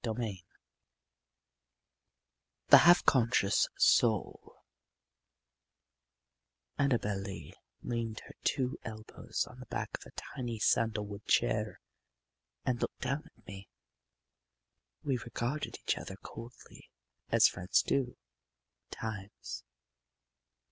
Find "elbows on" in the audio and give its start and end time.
8.83-9.59